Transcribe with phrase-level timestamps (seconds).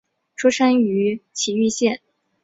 [0.35, 2.01] 出身于崎玉县。